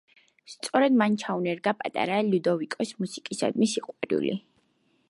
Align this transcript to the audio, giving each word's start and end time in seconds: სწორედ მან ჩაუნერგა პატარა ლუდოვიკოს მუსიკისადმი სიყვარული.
სწორედ 0.53 0.95
მან 1.01 1.17
ჩაუნერგა 1.23 1.75
პატარა 1.83 2.17
ლუდოვიკოს 2.31 2.95
მუსიკისადმი 3.05 3.71
სიყვარული. 3.77 4.35